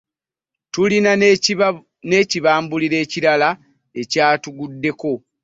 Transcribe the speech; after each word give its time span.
Tulina 0.73 1.11
n'ekibambulira 2.09 2.95
ekirala 3.05 3.49
ekyatuguddeko. 4.01 5.11